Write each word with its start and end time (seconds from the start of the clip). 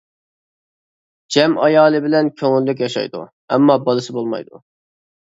جەم 1.35 1.53
ئايالى 1.67 2.01
بىلەن 2.07 2.33
كۆڭۈللۈك 2.43 2.85
ياشايدۇ، 2.87 3.25
ئەمما 3.31 3.81
بالىسى 3.89 4.21
بولمايدۇ. 4.21 4.69